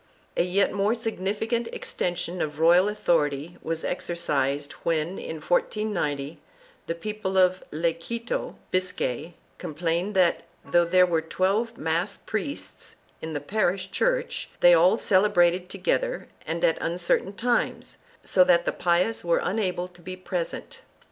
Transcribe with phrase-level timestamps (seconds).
[0.35, 6.39] 3 A yet more significant extension of royal authority was exercised when, in 1490,
[6.87, 13.39] the people of Lequeitio (Biscay) complained that, though there were twelve mass priests in the
[13.39, 19.41] parish church, they all celebrated together and at uncertain times, so that the pious were
[19.43, 20.79] unable to be present.